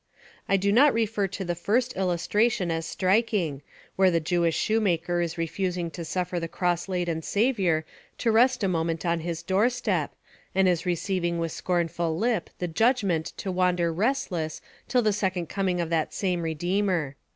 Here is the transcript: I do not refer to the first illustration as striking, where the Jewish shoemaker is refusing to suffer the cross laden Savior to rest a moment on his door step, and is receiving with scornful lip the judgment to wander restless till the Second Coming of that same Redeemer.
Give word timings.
I 0.49 0.57
do 0.57 0.71
not 0.71 0.95
refer 0.95 1.27
to 1.27 1.45
the 1.45 1.53
first 1.53 1.95
illustration 1.95 2.71
as 2.71 2.87
striking, 2.87 3.61
where 3.97 4.09
the 4.09 4.19
Jewish 4.19 4.57
shoemaker 4.57 5.21
is 5.21 5.37
refusing 5.37 5.91
to 5.91 6.03
suffer 6.03 6.39
the 6.39 6.47
cross 6.47 6.89
laden 6.89 7.21
Savior 7.21 7.85
to 8.17 8.31
rest 8.31 8.63
a 8.63 8.67
moment 8.67 9.05
on 9.05 9.19
his 9.19 9.43
door 9.43 9.69
step, 9.69 10.15
and 10.55 10.67
is 10.67 10.87
receiving 10.87 11.37
with 11.37 11.51
scornful 11.51 12.17
lip 12.17 12.49
the 12.57 12.67
judgment 12.67 13.27
to 13.37 13.51
wander 13.51 13.93
restless 13.93 14.59
till 14.87 15.03
the 15.03 15.13
Second 15.13 15.49
Coming 15.49 15.79
of 15.79 15.91
that 15.91 16.15
same 16.15 16.41
Redeemer. 16.41 17.15